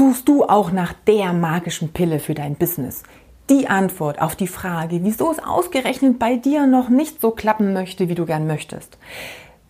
Suchst 0.00 0.28
du 0.28 0.44
auch 0.44 0.72
nach 0.72 0.94
der 1.06 1.34
magischen 1.34 1.92
Pille 1.92 2.20
für 2.20 2.32
dein 2.32 2.54
Business? 2.54 3.02
Die 3.50 3.68
Antwort 3.68 4.18
auf 4.22 4.34
die 4.34 4.46
Frage, 4.46 5.00
wieso 5.04 5.30
es 5.30 5.38
ausgerechnet 5.38 6.18
bei 6.18 6.36
dir 6.36 6.66
noch 6.66 6.88
nicht 6.88 7.20
so 7.20 7.32
klappen 7.32 7.74
möchte, 7.74 8.08
wie 8.08 8.14
du 8.14 8.24
gern 8.24 8.46
möchtest. 8.46 8.96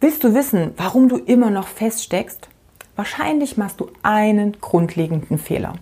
Willst 0.00 0.22
du 0.22 0.32
wissen, 0.32 0.70
warum 0.76 1.08
du 1.08 1.16
immer 1.16 1.50
noch 1.50 1.66
feststeckst? 1.66 2.48
Wahrscheinlich 2.94 3.56
machst 3.56 3.80
du 3.80 3.90
einen 4.04 4.56
grundlegenden 4.60 5.36
Fehler. 5.36 5.72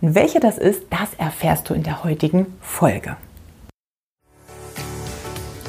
Und 0.00 0.14
welcher 0.14 0.40
das 0.40 0.56
ist, 0.56 0.84
das 0.88 1.12
erfährst 1.18 1.68
du 1.68 1.74
in 1.74 1.82
der 1.82 2.02
heutigen 2.02 2.46
Folge. 2.62 3.18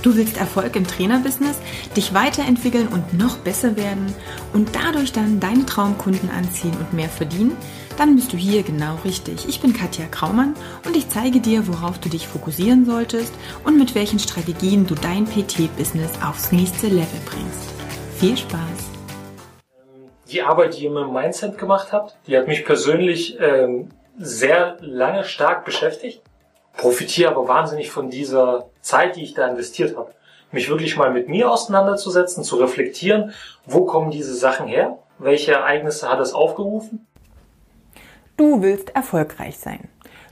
Du 0.02 0.16
willst 0.16 0.38
Erfolg 0.38 0.78
im 0.78 0.88
Trainerbusiness, 0.88 1.60
dich 1.98 2.14
weiterentwickeln 2.14 2.88
und 2.88 3.18
noch 3.18 3.40
besser 3.40 3.76
werden 3.76 4.14
und 4.54 4.70
dadurch 4.74 5.12
dann 5.12 5.42
deine 5.42 5.66
Traumkunden 5.66 6.30
anziehen 6.30 6.78
und 6.80 6.94
mehr 6.94 7.10
verdienen? 7.10 7.58
Dann 8.00 8.16
bist 8.16 8.34
du 8.34 8.38
hier 8.38 8.64
genau 8.64 8.96
richtig. 9.06 9.48
Ich 9.48 9.62
bin 9.62 9.74
Katja 9.74 10.06
Kraumann 10.10 10.56
und 10.86 10.96
ich 10.98 11.08
zeige 11.10 11.40
dir, 11.40 11.68
worauf 11.68 12.00
du 12.00 12.10
dich 12.10 12.28
fokussieren 12.28 12.86
solltest 12.86 13.34
und 13.66 13.78
mit 13.78 13.94
welchen 13.94 14.18
Strategien 14.18 14.88
du 14.88 14.96
dein 14.96 15.26
PT-Business 15.26 16.12
aufs 16.26 16.52
nächste 16.52 16.88
Level 16.88 17.20
bringst. 17.26 17.70
Viel 18.18 18.36
Spaß! 18.38 18.90
Die 20.32 20.42
Arbeit, 20.42 20.78
die 20.78 20.86
ihr 20.86 20.92
mit 20.92 21.04
dem 21.04 21.14
Mindset 21.14 21.60
gemacht 21.60 21.90
habt, 21.92 22.16
die 22.26 22.36
hat 22.36 22.48
mich 22.48 22.66
persönlich 22.66 23.38
ähm, 23.40 23.90
sehr 24.18 24.78
lange 24.80 25.24
stark 25.24 25.66
beschäftigt 25.66 26.24
profitiere 26.80 27.32
aber 27.32 27.48
wahnsinnig 27.48 27.92
von 27.92 28.10
dieser 28.10 28.70
Zeit, 28.82 29.16
die 29.16 29.24
ich 29.24 29.34
da 29.34 29.48
investiert 29.48 29.98
habe. 29.98 30.14
Mich 30.52 30.70
wirklich 30.70 30.98
mal 30.98 31.12
mit 31.12 31.30
mir 31.30 31.52
auseinanderzusetzen, 31.52 32.44
zu 32.44 32.56
reflektieren, 32.56 33.34
wo 33.66 33.86
kommen 33.86 34.10
diese 34.10 34.34
Sachen 34.34 34.68
her, 34.68 34.98
welche 35.20 35.52
Ereignisse 35.52 36.10
hat 36.10 36.20
es 36.20 36.34
aufgerufen. 36.34 37.06
Du 38.40 38.62
willst 38.62 38.96
erfolgreich 38.96 39.58
sein. 39.58 39.90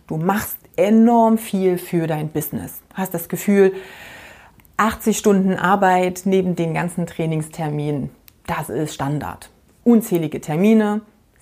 Du 0.08 0.16
machst 0.16 0.60
enorm 0.78 1.38
viel 1.38 1.78
für 1.78 2.08
dein 2.08 2.30
Business. 2.30 2.82
Hast 2.94 3.14
das 3.14 3.28
Gefühl, 3.28 3.74
80 4.78 5.18
Stunden 5.18 5.56
Arbeit 5.56 6.22
neben 6.24 6.56
den 6.56 6.74
ganzen 6.74 7.06
Trainingsterminen, 7.06 8.10
das 8.46 8.70
ist 8.70 8.94
Standard. 8.94 9.50
Unzählige 9.84 10.40
Termine, 10.40 11.02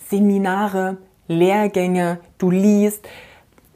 Seminare, 0.10 0.98
Lehrgänge, 1.28 2.18
du 2.40 2.50
liest, 2.50 3.08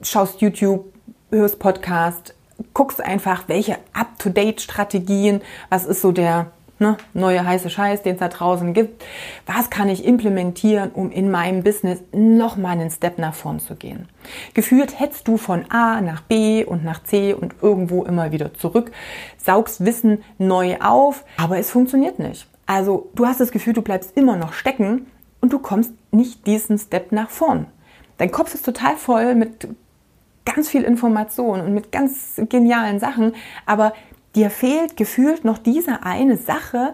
schaust 0.01 0.41
YouTube, 0.41 0.91
hörst 1.29 1.59
Podcast, 1.59 2.33
guckst 2.73 3.01
einfach, 3.01 3.43
welche 3.45 3.77
Up-to-Date-Strategien, 3.93 5.41
was 5.69 5.85
ist 5.85 6.01
so 6.01 6.11
der 6.11 6.47
ne, 6.79 6.97
neue 7.13 7.45
heiße 7.45 7.69
Scheiß, 7.69 8.01
den 8.01 8.13
es 8.13 8.19
da 8.19 8.27
draußen 8.27 8.73
gibt, 8.73 9.03
was 9.45 9.69
kann 9.69 9.89
ich 9.89 10.05
implementieren, 10.05 10.91
um 10.91 11.11
in 11.11 11.29
meinem 11.29 11.63
Business 11.63 11.99
nochmal 12.11 12.73
einen 12.73 12.89
Step 12.89 13.19
nach 13.19 13.33
vorn 13.33 13.59
zu 13.59 13.75
gehen. 13.75 14.07
Gefühlt 14.53 14.99
hetzt 14.99 15.27
du 15.27 15.37
von 15.37 15.69
A 15.69 16.01
nach 16.01 16.21
B 16.21 16.63
und 16.63 16.83
nach 16.83 17.03
C 17.03 17.33
und 17.33 17.55
irgendwo 17.61 18.03
immer 18.03 18.31
wieder 18.31 18.53
zurück, 18.53 18.91
saugst 19.37 19.85
Wissen 19.85 20.23
neu 20.37 20.77
auf, 20.79 21.25
aber 21.37 21.57
es 21.57 21.71
funktioniert 21.71 22.19
nicht. 22.19 22.47
Also 22.65 23.09
du 23.15 23.25
hast 23.25 23.39
das 23.39 23.51
Gefühl, 23.51 23.73
du 23.73 23.81
bleibst 23.81 24.15
immer 24.15 24.35
noch 24.35 24.53
stecken 24.53 25.07
und 25.41 25.53
du 25.53 25.59
kommst 25.59 25.91
nicht 26.11 26.45
diesen 26.47 26.77
Step 26.77 27.11
nach 27.11 27.29
vorn. 27.29 27.67
Dein 28.17 28.31
Kopf 28.31 28.53
ist 28.53 28.65
total 28.65 28.95
voll 28.97 29.35
mit 29.35 29.67
ganz 30.45 30.69
viel 30.69 30.83
Information 30.83 31.61
und 31.61 31.73
mit 31.73 31.91
ganz 31.91 32.39
genialen 32.49 32.99
Sachen, 32.99 33.33
aber 33.65 33.93
dir 34.39 34.49
fehlt 34.49 34.95
gefühlt 34.95 35.43
noch 35.43 35.57
diese 35.57 36.03
eine 36.03 36.37
Sache, 36.37 36.93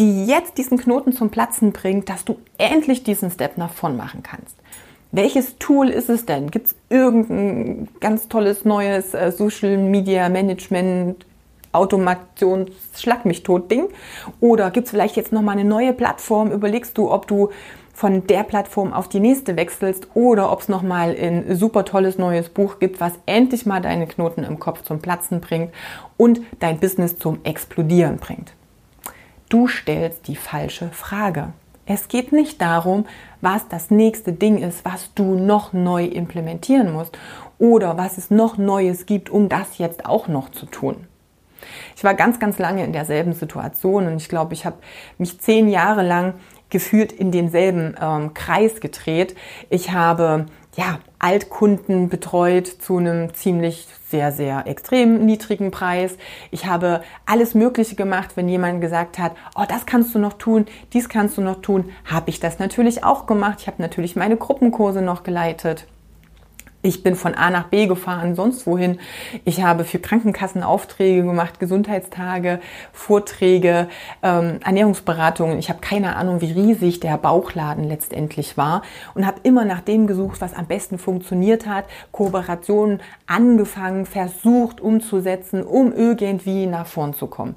die 0.00 0.26
jetzt 0.26 0.58
diesen 0.58 0.76
Knoten 0.76 1.12
zum 1.12 1.30
Platzen 1.30 1.72
bringt, 1.72 2.08
dass 2.08 2.24
du 2.24 2.38
endlich 2.58 3.04
diesen 3.04 3.30
Step 3.30 3.58
nach 3.58 3.72
vorn 3.72 3.96
machen 3.96 4.22
kannst. 4.22 4.56
Welches 5.12 5.56
Tool 5.58 5.88
ist 5.88 6.08
es 6.08 6.26
denn? 6.26 6.50
Gibt 6.50 6.68
es 6.68 6.74
irgendein 6.88 7.88
ganz 8.00 8.28
tolles 8.28 8.64
neues 8.64 9.14
äh, 9.14 9.30
Social 9.30 9.76
Media 9.76 10.28
Management 10.28 11.26
Automations 11.72 12.70
Schlag 12.96 13.24
mich 13.24 13.42
tot 13.42 13.70
Ding? 13.70 13.88
Oder 14.40 14.70
gibt 14.70 14.86
es 14.86 14.90
vielleicht 14.90 15.16
jetzt 15.16 15.32
nochmal 15.32 15.58
eine 15.58 15.68
neue 15.68 15.92
Plattform? 15.92 16.50
Überlegst 16.50 16.98
du, 16.98 17.10
ob 17.10 17.26
du 17.26 17.50
von 17.92 18.26
der 18.26 18.44
Plattform 18.44 18.92
auf 18.92 19.08
die 19.08 19.20
nächste 19.20 19.56
wechselst 19.56 20.08
oder 20.14 20.50
ob 20.50 20.60
es 20.60 20.68
nochmal 20.68 21.14
ein 21.20 21.54
super 21.54 21.84
tolles 21.84 22.16
neues 22.16 22.48
Buch 22.48 22.78
gibt, 22.78 23.00
was 23.00 23.12
endlich 23.26 23.66
mal 23.66 23.82
deine 23.82 24.06
Knoten 24.06 24.42
im 24.42 24.58
Kopf 24.58 24.82
zum 24.82 25.00
Platzen 25.00 25.40
bringt 25.40 25.72
und 26.16 26.40
dein 26.60 26.80
Business 26.80 27.18
zum 27.18 27.44
Explodieren 27.44 28.16
bringt. 28.16 28.54
Du 29.50 29.68
stellst 29.68 30.28
die 30.28 30.36
falsche 30.36 30.88
Frage. 30.90 31.52
Es 31.84 32.08
geht 32.08 32.32
nicht 32.32 32.62
darum, 32.62 33.04
was 33.40 33.68
das 33.68 33.90
nächste 33.90 34.32
Ding 34.32 34.58
ist, 34.58 34.84
was 34.84 35.12
du 35.14 35.34
noch 35.34 35.72
neu 35.72 36.04
implementieren 36.04 36.92
musst 36.92 37.18
oder 37.58 37.98
was 37.98 38.16
es 38.16 38.30
noch 38.30 38.56
Neues 38.58 39.06
gibt, 39.06 39.28
um 39.28 39.48
das 39.48 39.78
jetzt 39.78 40.06
auch 40.06 40.28
noch 40.28 40.50
zu 40.50 40.66
tun. 40.66 41.06
Ich 41.96 42.04
war 42.04 42.14
ganz, 42.14 42.38
ganz 42.38 42.58
lange 42.58 42.84
in 42.84 42.92
derselben 42.92 43.32
Situation 43.32 44.06
und 44.06 44.16
ich 44.16 44.28
glaube, 44.28 44.54
ich 44.54 44.64
habe 44.64 44.76
mich 45.18 45.40
zehn 45.40 45.68
Jahre 45.68 46.02
lang 46.02 46.34
gefühlt 46.70 47.12
in 47.12 47.32
denselben 47.32 47.96
ähm, 48.00 48.32
Kreis 48.34 48.80
gedreht. 48.80 49.34
Ich 49.68 49.90
habe 49.92 50.46
ja, 50.76 51.00
Altkunden 51.18 52.08
betreut 52.08 52.66
zu 52.66 52.96
einem 52.96 53.34
ziemlich 53.34 53.86
sehr, 54.08 54.32
sehr 54.32 54.66
extrem 54.66 55.26
niedrigen 55.26 55.70
Preis. 55.70 56.16
Ich 56.50 56.66
habe 56.66 57.02
alles 57.26 57.54
Mögliche 57.54 57.96
gemacht, 57.96 58.36
wenn 58.36 58.48
jemand 58.48 58.80
gesagt 58.80 59.18
hat, 59.18 59.32
oh, 59.56 59.64
das 59.68 59.84
kannst 59.84 60.14
du 60.14 60.18
noch 60.18 60.34
tun, 60.34 60.66
dies 60.92 61.08
kannst 61.08 61.36
du 61.36 61.42
noch 61.42 61.60
tun, 61.60 61.90
habe 62.04 62.30
ich 62.30 62.40
das 62.40 62.58
natürlich 62.58 63.04
auch 63.04 63.26
gemacht. 63.26 63.58
Ich 63.60 63.66
habe 63.66 63.82
natürlich 63.82 64.16
meine 64.16 64.36
Gruppenkurse 64.36 65.02
noch 65.02 65.22
geleitet. 65.22 65.86
Ich 66.82 67.02
bin 67.02 67.14
von 67.14 67.34
A 67.34 67.50
nach 67.50 67.66
B 67.66 67.86
gefahren, 67.86 68.34
sonst 68.34 68.66
wohin. 68.66 69.00
Ich 69.44 69.62
habe 69.62 69.84
für 69.84 69.98
Krankenkassen 69.98 70.62
Aufträge 70.62 71.22
gemacht, 71.22 71.60
Gesundheitstage, 71.60 72.58
Vorträge, 72.90 73.88
ähm, 74.22 74.60
Ernährungsberatungen. 74.64 75.58
Ich 75.58 75.68
habe 75.68 75.80
keine 75.80 76.16
Ahnung, 76.16 76.40
wie 76.40 76.52
riesig 76.52 76.98
der 77.00 77.18
Bauchladen 77.18 77.84
letztendlich 77.84 78.56
war 78.56 78.80
und 79.14 79.26
habe 79.26 79.40
immer 79.42 79.66
nach 79.66 79.82
dem 79.82 80.06
gesucht, 80.06 80.40
was 80.40 80.54
am 80.54 80.66
besten 80.66 80.96
funktioniert 80.96 81.66
hat. 81.66 81.84
Kooperationen 82.12 83.02
angefangen, 83.26 84.06
versucht 84.06 84.80
umzusetzen, 84.80 85.62
um 85.62 85.92
irgendwie 85.92 86.64
nach 86.64 86.86
vorn 86.86 87.12
zu 87.12 87.26
kommen 87.26 87.56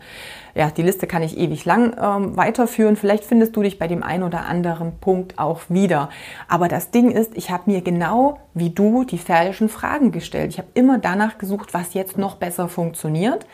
ja, 0.56 0.70
die 0.70 0.84
Liste 0.84 1.08
kann 1.08 1.24
ich 1.24 1.38
ewig 1.38 1.66
lang 1.66 1.96
ähm, 2.00 2.38
weiterführen. 2.38 2.96
Vielleicht 2.96 3.26
findest 3.26 3.56
du 3.56 3.64
dich 3.64 3.80
bei 3.80 3.88
dem 3.88 4.04
einen 4.04 4.24
oder 4.24 4.46
anderen 4.46 5.00
Punkt 5.00 5.40
auch 5.40 5.62
wieder. 5.70 6.10
Aber 6.48 6.68
das 6.68 6.92
Ding 6.92 7.10
ist, 7.10 7.36
ich 7.36 7.50
habe 7.50 7.72
mir 7.72 7.82
genau 7.82 8.40
wie 8.54 8.70
du 8.70 9.04
die 9.04 9.18
falschen 9.18 9.68
Fragen 9.68 10.12
gestellt. 10.12 10.52
Ich 10.52 10.60
habe 10.60 10.68
immer 10.76 11.00
danach 11.00 11.40
gesucht, 11.40 11.74
was 11.74 11.96
jetzt 11.96 12.18
noch 12.18 12.36
besser 12.36 12.70
funktioniert 12.70 13.48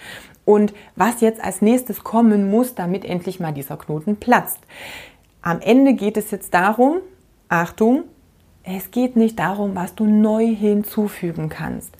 und 0.43 0.73
was 0.95 1.21
jetzt 1.21 1.41
als 1.41 1.61
nächstes 1.61 2.03
kommen 2.03 2.49
muss, 2.51 2.75
damit 2.75 3.05
endlich 3.05 3.39
mal 3.39 3.53
dieser 3.53 3.77
Knoten 3.77 4.17
platzt. 4.17 4.59
Am 5.41 5.61
Ende 5.61 5.93
geht 5.93 6.17
es 6.17 6.31
jetzt 6.31 6.53
darum, 6.53 6.97
Achtung, 7.47 8.03
es 8.63 8.91
geht 8.91 9.15
nicht 9.15 9.39
darum, 9.39 9.73
was 9.75 9.95
du 9.95 10.05
neu 10.05 10.45
hinzufügen 10.45 11.47
kannst. 11.47 11.95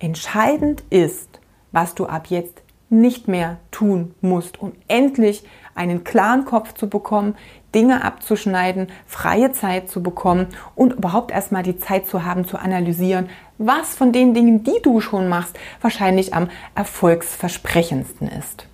Entscheidend 0.00 0.82
ist, 0.90 1.40
was 1.70 1.94
du 1.94 2.06
ab 2.06 2.26
jetzt 2.28 2.62
nicht 2.90 3.28
mehr 3.28 3.58
tun 3.70 4.14
musst, 4.20 4.60
um 4.60 4.72
endlich 4.88 5.44
einen 5.74 6.04
klaren 6.04 6.44
Kopf 6.44 6.74
zu 6.74 6.88
bekommen, 6.88 7.36
Dinge 7.74 8.04
abzuschneiden, 8.04 8.88
freie 9.06 9.52
Zeit 9.52 9.88
zu 9.88 10.02
bekommen 10.02 10.48
und 10.74 10.94
überhaupt 10.94 11.30
erstmal 11.30 11.62
die 11.62 11.78
Zeit 11.78 12.06
zu 12.06 12.24
haben, 12.24 12.46
zu 12.46 12.58
analysieren, 12.58 13.30
was 13.58 13.94
von 13.94 14.12
den 14.12 14.34
Dingen, 14.34 14.64
die 14.64 14.80
du 14.82 15.00
schon 15.00 15.28
machst, 15.28 15.58
wahrscheinlich 15.80 16.34
am 16.34 16.48
erfolgsversprechendsten 16.74 18.28
ist. 18.28 18.66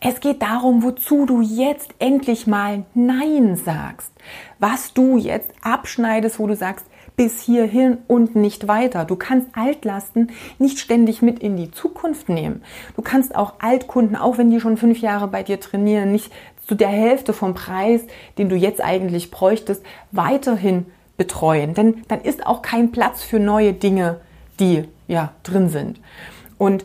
Es 0.00 0.20
geht 0.20 0.42
darum, 0.42 0.82
wozu 0.82 1.26
du 1.26 1.40
jetzt 1.40 1.94
endlich 1.98 2.46
mal 2.46 2.84
Nein 2.94 3.56
sagst. 3.56 4.10
Was 4.58 4.92
du 4.92 5.16
jetzt 5.16 5.50
abschneidest, 5.62 6.38
wo 6.38 6.46
du 6.46 6.54
sagst, 6.54 6.86
bis 7.16 7.40
hierhin 7.40 7.98
und 8.06 8.36
nicht 8.36 8.68
weiter. 8.68 9.04
Du 9.04 9.16
kannst 9.16 9.48
Altlasten 9.54 10.30
nicht 10.58 10.78
ständig 10.78 11.22
mit 11.22 11.38
in 11.38 11.56
die 11.56 11.70
Zukunft 11.70 12.28
nehmen. 12.28 12.62
Du 12.94 13.02
kannst 13.02 13.34
auch 13.34 13.54
Altkunden, 13.58 14.16
auch 14.16 14.38
wenn 14.38 14.50
die 14.50 14.60
schon 14.60 14.76
fünf 14.76 15.00
Jahre 15.00 15.26
bei 15.28 15.42
dir 15.42 15.58
trainieren, 15.58 16.12
nicht 16.12 16.30
zu 16.66 16.74
der 16.74 16.88
Hälfte 16.88 17.32
vom 17.32 17.54
Preis, 17.54 18.02
den 18.38 18.48
du 18.48 18.56
jetzt 18.56 18.82
eigentlich 18.82 19.30
bräuchtest, 19.30 19.82
weiterhin 20.12 20.86
betreuen. 21.16 21.74
Denn 21.74 22.02
dann 22.08 22.20
ist 22.20 22.46
auch 22.46 22.60
kein 22.60 22.92
Platz 22.92 23.22
für 23.22 23.38
neue 23.38 23.72
Dinge, 23.72 24.20
die 24.60 24.84
ja 25.06 25.32
drin 25.42 25.70
sind. 25.70 26.00
Und 26.58 26.84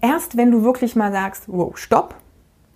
erst 0.00 0.36
wenn 0.36 0.50
du 0.50 0.62
wirklich 0.62 0.96
mal 0.96 1.12
sagst, 1.12 1.44
wow, 1.46 1.76
stopp, 1.76 2.16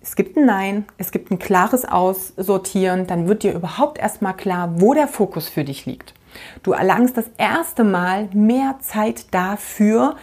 es 0.01 0.15
gibt 0.15 0.35
ein 0.35 0.45
Nein, 0.45 0.85
es 0.97 1.11
gibt 1.11 1.29
ein 1.31 1.39
klares 1.39 1.85
Aussortieren, 1.85 3.05
dann 3.05 3.27
wird 3.27 3.43
dir 3.43 3.53
überhaupt 3.53 3.99
erstmal 3.99 4.35
klar, 4.35 4.81
wo 4.81 4.93
der 4.93 5.07
Fokus 5.07 5.47
für 5.47 5.63
dich 5.63 5.85
liegt. 5.85 6.13
Du 6.63 6.71
erlangst 6.73 7.17
das 7.17 7.29
erste 7.37 7.83
Mal 7.83 8.29
mehr 8.33 8.77
Zeit 8.81 9.33
dafür, 9.33 10.15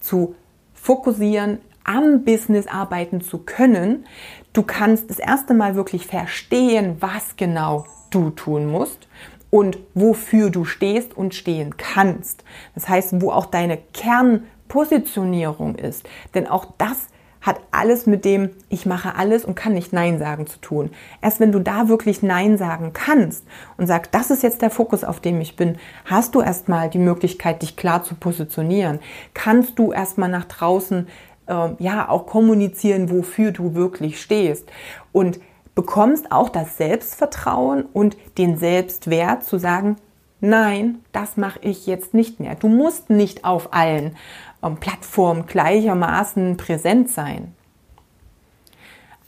zu 0.00 0.34
fokussieren, 0.74 1.58
am 1.84 2.24
Business 2.24 2.66
arbeiten 2.66 3.20
zu 3.20 3.38
können. 3.38 4.06
Du 4.52 4.62
kannst 4.62 5.10
das 5.10 5.18
erste 5.18 5.54
Mal 5.54 5.76
wirklich 5.76 6.06
verstehen, 6.06 6.96
was 7.00 7.36
genau 7.36 7.86
du 8.10 8.30
tun 8.30 8.66
musst. 8.66 9.08
und 9.50 9.78
wofür 9.94 10.50
du 10.50 10.64
stehst 10.64 11.16
und 11.16 11.34
stehen 11.34 11.76
kannst. 11.76 12.44
Das 12.74 12.88
heißt, 12.88 13.22
wo 13.22 13.30
auch 13.30 13.46
deine 13.46 13.78
Kernpositionierung 13.78 15.76
ist. 15.76 16.06
Denn 16.34 16.46
auch 16.46 16.66
das 16.78 17.06
hat 17.46 17.60
alles 17.70 18.06
mit 18.06 18.24
dem 18.24 18.50
ich 18.68 18.84
mache 18.84 19.14
alles 19.14 19.44
und 19.44 19.54
kann 19.54 19.72
nicht 19.72 19.92
Nein 19.92 20.18
sagen 20.18 20.46
zu 20.46 20.58
tun. 20.58 20.90
Erst 21.22 21.38
wenn 21.38 21.52
du 21.52 21.60
da 21.60 21.88
wirklich 21.88 22.22
Nein 22.22 22.58
sagen 22.58 22.90
kannst 22.92 23.44
und 23.76 23.86
sagst, 23.86 24.12
das 24.12 24.30
ist 24.30 24.42
jetzt 24.42 24.62
der 24.62 24.70
Fokus, 24.70 25.04
auf 25.04 25.20
dem 25.20 25.40
ich 25.40 25.54
bin, 25.54 25.78
hast 26.04 26.34
du 26.34 26.42
erstmal 26.42 26.90
die 26.90 26.98
Möglichkeit, 26.98 27.62
dich 27.62 27.76
klar 27.76 28.02
zu 28.02 28.16
positionieren. 28.16 28.98
Kannst 29.32 29.78
du 29.78 29.92
erstmal 29.92 30.28
nach 30.28 30.44
draußen 30.44 31.06
äh, 31.46 31.68
ja 31.78 32.08
auch 32.08 32.26
kommunizieren, 32.26 33.10
wofür 33.10 33.52
du 33.52 33.74
wirklich 33.74 34.20
stehst 34.20 34.68
und 35.12 35.38
bekommst 35.76 36.32
auch 36.32 36.48
das 36.48 36.76
Selbstvertrauen 36.76 37.84
und 37.92 38.16
den 38.38 38.56
Selbstwert 38.56 39.44
zu 39.44 39.58
sagen, 39.58 39.96
nein, 40.40 40.98
das 41.12 41.36
mache 41.36 41.60
ich 41.62 41.86
jetzt 41.86 42.14
nicht 42.14 42.40
mehr. 42.40 42.56
Du 42.56 42.68
musst 42.68 43.10
nicht 43.10 43.44
auf 43.44 43.72
allen 43.72 44.16
Plattformen 44.74 45.46
gleichermaßen 45.46 46.56
präsent 46.56 47.10
sein. 47.10 47.54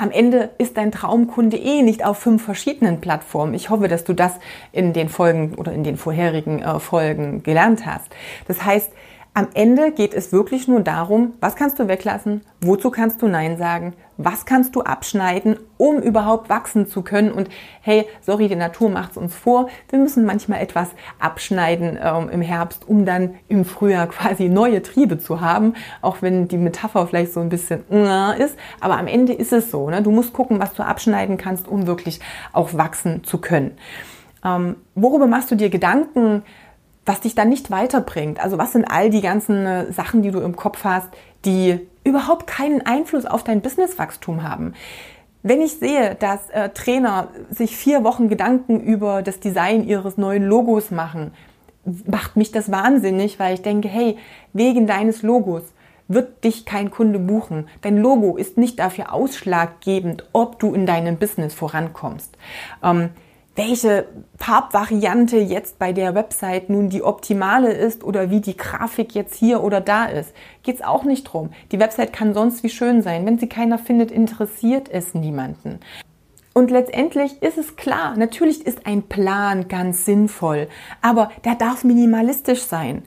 Am 0.01 0.11
Ende 0.11 0.51
ist 0.59 0.77
dein 0.77 0.93
Traumkunde 0.93 1.57
eh 1.57 1.83
nicht 1.83 2.05
auf 2.05 2.19
fünf 2.19 2.45
verschiedenen 2.45 3.01
Plattformen. 3.01 3.55
Ich 3.55 3.71
hoffe, 3.71 3.89
dass 3.89 4.05
du 4.05 4.13
das 4.13 4.33
in 4.73 4.93
den 4.93 5.09
Folgen 5.09 5.55
oder 5.55 5.73
in 5.73 5.83
den 5.83 5.97
vorherigen 5.97 6.61
äh, 6.61 6.79
Folgen 6.79 7.43
gelernt 7.43 7.87
hast. 7.87 8.09
Das 8.47 8.65
heißt, 8.65 8.93
am 9.35 9.49
Ende 9.55 9.93
geht 9.93 10.15
es 10.15 10.33
wirklich 10.33 10.67
nur 10.67 10.81
darum, 10.81 11.35
was 11.41 11.55
kannst 11.55 11.79
du 11.79 11.87
weglassen, 11.87 12.41
wozu 12.61 12.91
kannst 12.91 13.23
du 13.23 13.29
Nein 13.29 13.57
sagen, 13.57 13.95
was 14.17 14.47
kannst 14.47 14.75
du 14.75 14.83
abschneiden, 14.83 15.57
um 15.77 15.99
überhaupt 16.03 16.49
wachsen 16.49 16.89
zu 16.89 17.03
können. 17.03 17.31
Und 17.31 17.49
hey, 17.81 18.05
sorry, 18.21 18.49
die 18.49 18.57
Natur 18.57 18.91
macht 18.91 19.13
es 19.13 19.17
uns 19.17 19.35
vor. 19.35 19.69
Wir 19.91 20.01
müssen 20.01 20.25
manchmal 20.25 20.61
etwas 20.61 20.91
abschneiden 21.21 21.99
ähm, 22.03 22.29
im 22.31 22.43
Herbst, 22.43 22.89
um 22.89 23.05
dann 23.05 23.37
im 23.47 23.65
Frühjahr 23.65 24.09
quasi 24.09 24.49
neue 24.49 24.83
Triebe 24.83 25.19
zu 25.19 25.41
haben. 25.41 25.75
Auch 26.03 26.21
wenn 26.21 26.49
die 26.49 26.59
Metapher 26.59 27.07
vielleicht 27.07 27.33
so 27.33 27.41
ein 27.41 27.49
bisschen 27.49 27.85
äh, 27.93 28.43
ist. 28.43 28.57
Aber 28.81 28.99
am 28.99 29.07
Ende 29.07 29.33
ist 29.33 29.53
es 29.53 29.71
so. 29.71 29.89
Ne? 29.89 30.03
Du 30.03 30.11
musst 30.11 30.33
gucken, 30.33 30.59
was 30.59 30.75
du 30.75 30.83
abschneiden 30.83 31.37
kannst, 31.37 31.69
um 31.69 31.87
wirklich 31.87 32.19
auch 32.53 32.75
wachsen 32.75 33.23
zu 33.23 33.39
können. 33.39 33.79
Ähm, 34.45 34.77
worüber 34.97 35.29
machst 35.29 35.51
du 35.51 35.55
dir 35.55 35.71
Gedanken? 35.71 36.43
Was 37.09 37.21
dich 37.21 37.35
dann 37.35 37.49
nicht 37.49 37.71
weiterbringt. 37.71 38.39
Also 38.39 38.59
was 38.59 38.73
sind 38.73 38.85
all 38.85 39.09
die 39.09 39.23
ganzen 39.23 39.67
äh, 39.67 39.93
Sachen, 39.93 40.23
die 40.23 40.31
du 40.31 40.41
im 40.41 40.55
Kopf 40.57 40.85
hast, 40.85 41.09
die 41.45 41.81
überhaupt 42.05 42.47
keinen 42.47 42.85
Einfluss 42.85 43.25
auf 43.25 43.43
dein 43.43 43.63
Businesswachstum 43.63 44.43
haben. 44.43 44.75
Wenn 45.43 45.63
ich 45.63 45.79
sehe, 45.79 46.15
dass 46.17 46.51
äh, 46.51 46.69
Trainer 46.71 47.29
sich 47.51 47.77
vier 47.77 48.05
Wochen 48.05 48.29
Gedanken 48.29 48.81
über 48.81 49.23
das 49.23 49.41
Design 49.41 49.87
ihres 49.87 50.19
neuen 50.19 50.45
Logos 50.45 50.91
machen, 50.91 51.33
macht 52.07 52.37
mich 52.37 52.53
das 52.53 52.71
wahnsinnig, 52.71 53.39
weil 53.39 53.55
ich 53.55 53.63
denke, 53.63 53.89
hey, 53.89 54.19
wegen 54.53 54.87
deines 54.87 55.23
Logos 55.23 55.63
wird 56.09 56.45
dich 56.45 56.67
kein 56.67 56.91
Kunde 56.91 57.19
buchen. 57.19 57.69
Dein 57.83 57.99
Logo 57.99 58.37
ist 58.37 58.59
nicht 58.59 58.79
dafür 58.79 59.13
ausschlaggebend, 59.13 60.25
ob 60.33 60.59
du 60.59 60.75
in 60.75 60.85
deinem 60.85 61.17
Business 61.17 61.55
vorankommst. 61.55 62.37
Ähm, 62.83 63.11
welche 63.59 64.07
Farbvariante 64.37 65.37
jetzt 65.37 65.81
bei 65.81 65.93
der 65.93 66.15
Website 66.15 66.71
nun 66.71 66.91
die 66.91 67.03
optimale 67.03 67.73
ist 67.73 68.05
oder 68.05 68.31
wie 68.31 68.41
die 68.41 68.57
Grafik 68.57 69.17
jetzt 69.17 69.35
hier 69.35 69.65
oder 69.65 69.81
da 69.81 70.07
ist. 70.07 70.33
Geht 70.63 70.77
es 70.77 70.83
auch 70.83 71.03
nicht 71.03 71.25
drum. 71.25 71.51
Die 71.73 71.81
Website 71.81 72.13
kann 72.13 72.35
sonst 72.35 72.63
wie 72.63 72.71
schön 72.71 73.03
sein. 73.03 73.27
Wenn 73.27 73.39
sie 73.39 73.49
keiner 73.49 73.79
findet, 73.79 74.13
interessiert 74.13 74.89
es 74.89 75.13
niemanden. 75.13 75.81
Und 76.55 76.71
letztendlich 76.71 77.43
ist 77.43 77.59
es 77.59 77.75
klar, 77.75 78.17
natürlich 78.17 78.65
ist 78.65 78.87
ein 78.87 79.03
Plan 79.03 79.67
ganz 79.67 80.05
sinnvoll, 80.05 80.69
aber 81.03 81.31
der 81.45 81.57
darf 81.57 81.83
minimalistisch 81.83 82.63
sein. 82.63 83.03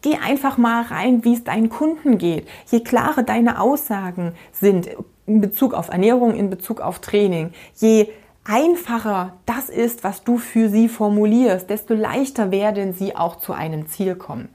Geh 0.00 0.16
einfach 0.16 0.56
mal 0.56 0.82
rein, 0.82 1.24
wie 1.24 1.34
es 1.34 1.44
deinen 1.44 1.68
Kunden 1.68 2.16
geht. 2.16 2.46
Je 2.70 2.80
klarer 2.80 3.22
deine 3.22 3.60
Aussagen 3.60 4.32
sind 4.52 4.88
in 5.26 5.40
Bezug 5.40 5.74
auf 5.74 5.88
Ernährung, 5.88 6.34
in 6.34 6.50
Bezug 6.50 6.80
auf 6.80 7.00
Training, 7.00 7.52
je 7.76 8.08
einfacher 8.44 9.32
das 9.46 9.68
ist, 9.68 10.04
was 10.04 10.22
du 10.22 10.38
für 10.38 10.68
sie 10.68 10.88
formulierst, 10.88 11.68
desto 11.68 11.94
leichter 11.94 12.50
werden 12.50 12.92
sie 12.92 13.16
auch 13.16 13.36
zu 13.36 13.52
einem 13.52 13.86
Ziel 13.88 14.14
kommen. 14.14 14.48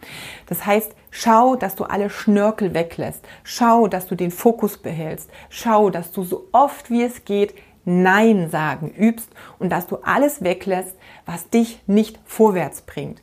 Das 0.48 0.66
heißt, 0.66 0.94
schau, 1.10 1.56
dass 1.56 1.76
du 1.76 1.86
alle 1.86 2.10
Schnörkel 2.10 2.74
weglässt. 2.74 3.26
Schau, 3.44 3.88
dass 3.88 4.08
du 4.08 4.16
den 4.16 4.32
Fokus 4.32 4.78
behältst. 4.78 5.30
Schau, 5.50 5.90
dass 5.90 6.12
du 6.12 6.24
so 6.24 6.48
oft 6.52 6.90
wie 6.92 7.04
es 7.04 7.26
geht 7.26 7.54
Nein 7.86 8.50
sagen 8.52 8.92
übst 8.92 9.30
und 9.58 9.72
dass 9.72 9.88
du 9.88 9.98
alles 10.04 10.44
weglässt, 10.44 10.96
was 11.26 11.50
dich 11.50 11.82
nicht 11.88 12.20
vorwärts 12.26 12.82
bringt. 12.82 13.22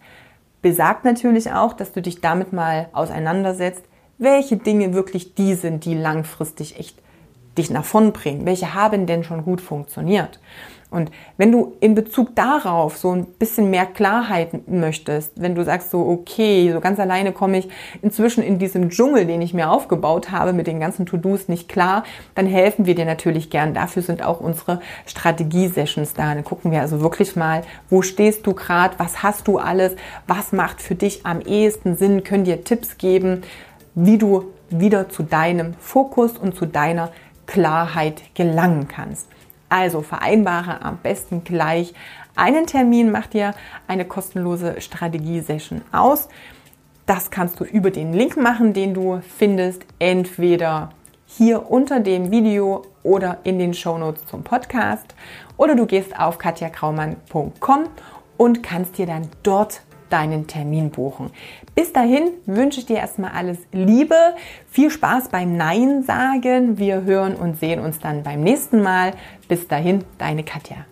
Besagt 0.61 1.05
natürlich 1.05 1.53
auch, 1.53 1.73
dass 1.73 1.93
du 1.93 2.03
dich 2.03 2.21
damit 2.21 2.53
mal 2.53 2.89
auseinandersetzt, 2.93 3.85
welche 4.19 4.57
Dinge 4.57 4.95
wirklich 4.95 5.35
die 5.35 5.55
sind, 5.55 5.85
die 5.85 5.95
langfristig 5.95 6.81
echt 6.81 6.99
dich 7.57 7.71
nach 7.71 7.85
vorn 7.85 8.13
bringen? 8.13 8.47
Welche 8.47 8.75
haben 8.75 9.07
denn 9.07 9.25
schon 9.25 9.45
gut 9.45 9.61
funktioniert? 9.61 10.39
Und 10.89 11.11
wenn 11.37 11.51
du 11.51 11.75
in 11.81 11.97
Bezug 11.97 12.37
darauf 12.37 12.97
so 12.97 13.11
ein 13.11 13.25
bisschen 13.25 13.71
mehr 13.71 13.87
Klarheit 13.87 14.69
möchtest, 14.69 15.33
wenn 15.35 15.57
du 15.57 15.65
sagst 15.65 15.91
so, 15.91 16.07
okay, 16.07 16.71
so 16.73 16.81
ganz 16.81 17.01
alleine 17.01 17.33
komme 17.33 17.59
ich 17.59 17.69
inzwischen 18.03 18.43
in 18.43 18.61
diesem 18.61 18.89
Dschungel, 18.91 19.27
den 19.27 19.43
ich 19.43 19.53
mir 19.53 19.71
aufgebaut 19.71 20.31
habe, 20.31 20.53
mit 20.53 20.69
den 20.69 20.79
ganzen 20.79 21.05
To-Dos 21.05 21.49
nicht 21.49 21.69
klar, 21.69 22.05
dann 22.37 22.47
helfen 22.47 22.87
wir 22.87 22.95
dir 22.95 23.05
natürlich 23.05 23.51
gern. 23.51 23.75
Dafür 23.75 24.03
sind 24.03 24.25
auch 24.25 24.41
unsere 24.41 24.81
Strategie-Sessions 25.07 26.15
da. 26.15 26.35
Dann 26.35 26.45
gucken 26.45 26.71
wir 26.71 26.81
also 26.81 27.01
wirklich 27.01 27.35
mal, 27.35 27.63
wo 27.91 28.03
stehst 28.03 28.47
du 28.47 28.55
gerade, 28.55 28.95
was 28.99 29.25
hast 29.25 29.49
du 29.49 29.59
alles, 29.59 29.97
was 30.29 30.53
macht 30.53 30.81
für 30.81 30.95
dich 30.95 31.27
am 31.27 31.41
ehesten 31.41 31.97
Sinn, 31.97 32.23
können 32.23 32.45
dir 32.45 32.63
Tipps 32.63 32.97
geben, 32.97 33.43
wie 33.97 34.19
du 34.19 34.53
wieder 34.71 35.09
zu 35.09 35.23
deinem 35.23 35.75
Fokus 35.75 36.33
und 36.39 36.55
zu 36.55 36.67
deiner 36.67 37.11
Klarheit 37.47 38.35
gelangen 38.35 38.89
kannst. 38.89 39.29
Also 39.69 40.03
vereinbare 40.03 40.83
am 40.83 40.99
besten 40.99 41.45
gleich 41.45 41.95
einen 42.37 42.67
Termin, 42.67 43.11
mach 43.11 43.27
dir 43.27 43.55
eine 43.89 44.05
kostenlose 44.05 44.81
Strategie-Session 44.81 45.83
aus. 45.91 46.29
Das 47.07 47.31
kannst 47.31 47.61
du 47.61 47.65
über 47.65 47.91
den 47.91 48.13
Link 48.13 48.37
machen, 48.37 48.73
den 48.73 48.95
du 48.95 49.21
findest, 49.37 49.85
entweder 49.99 50.91
hier 51.27 51.71
unter 51.71 52.01
dem 52.01 52.31
Video 52.31 52.83
oder 53.03 53.39
in 53.45 53.59
den 53.59 53.75
Shownotes 53.75 54.27
zum 54.27 54.43
Podcast. 54.43 55.15
Oder 55.57 55.75
du 55.75 55.87
gehst 55.87 56.19
auf 56.19 56.39
katjakraumann.com 56.39 57.89
und 58.37 58.63
kannst 58.63 58.99
dir 58.99 59.07
dann 59.07 59.29
dort 59.43 59.83
deinen 60.11 60.47
Termin 60.47 60.91
buchen. 60.91 61.31
Bis 61.75 61.93
dahin 61.93 62.31
wünsche 62.47 62.81
ich 62.81 62.87
dir 62.87 62.97
erstmal 62.97 63.33
alles 63.33 63.59
Liebe, 63.73 64.17
viel 64.69 64.91
Spaß 64.91 65.29
beim 65.29 65.57
Nein 65.57 66.03
sagen. 66.03 66.79
Wir 66.79 67.03
hören 67.03 67.35
und 67.37 67.59
sehen 67.59 67.81
uns 67.81 67.99
dann 67.99 68.23
beim 68.23 68.43
nächsten 68.43 68.83
Mal. 68.83 69.13
Bis 69.49 69.69
dahin, 69.69 70.05
deine 70.19 70.43
Katja. 70.43 70.87